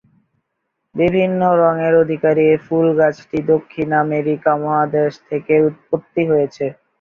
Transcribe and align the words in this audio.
বিভিন্ন 0.95 1.41
রঙের 1.61 1.93
অধিকারী 2.03 2.43
এ 2.47 2.65
ফুল 2.65 2.87
গাছটি 2.99 3.37
দক্ষিণ 3.51 3.89
আমেরিকা 4.03 4.51
মহাদেশ 4.63 5.11
থেকে 5.29 5.53
উৎপত্তি 5.67 6.21
হয়েছে। 6.31 6.65